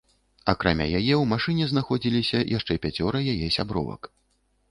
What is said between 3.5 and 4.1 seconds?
сябровак.